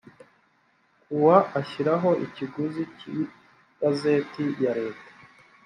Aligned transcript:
kuwa 1.03 1.37
ashyiraho 1.59 2.09
ikiguzi 2.25 2.81
cy 2.97 3.05
igazeti 3.17 4.43
ya 4.63 4.71
leta 4.81 5.09